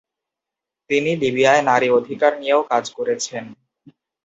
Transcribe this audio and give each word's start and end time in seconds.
তিনি 0.89 1.11
লিবিয়ায় 1.21 1.63
নারী 1.69 1.87
অধিকার 1.99 2.31
নিয়েও 2.41 2.61
কাজ 2.71 2.85
করেছেন। 2.97 3.43